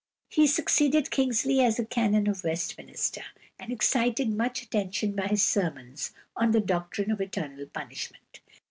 He 0.29 0.47
succeeded 0.47 1.11
Kingsley 1.11 1.61
as 1.61 1.77
a 1.77 1.85
Canon 1.85 2.25
of 2.27 2.43
Westminster, 2.43 3.21
and 3.59 3.71
excited 3.71 4.29
much 4.31 4.63
attention 4.63 5.11
by 5.11 5.27
his 5.27 5.43
sermons 5.43 6.11
on 6.35 6.53
the 6.53 6.59
doctrine 6.59 7.11
of 7.11 7.21
eternal 7.21 7.67
punishment. 7.67 8.39